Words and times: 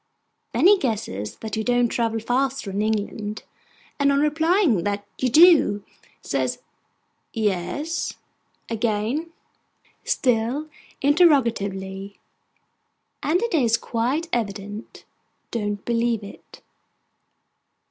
Then 0.51 0.65
he 0.65 0.79
guesses 0.79 1.35
that 1.41 1.55
you 1.55 1.63
don't 1.63 1.87
travel 1.89 2.19
faster 2.19 2.71
in 2.71 2.81
England; 2.81 3.43
and 3.99 4.11
on 4.11 4.17
your 4.17 4.29
replying 4.29 4.83
that 4.83 5.05
you 5.19 5.29
do, 5.29 5.83
says 6.23 6.57
'Yes?' 7.33 8.13
again 8.67 9.31
(still 10.03 10.69
interrogatively), 11.03 12.19
and 13.21 13.43
it 13.43 13.53
is 13.53 13.77
quite 13.77 14.27
evident, 14.33 15.05
don't 15.51 15.85
believe 15.85 16.23
it. 16.23 16.63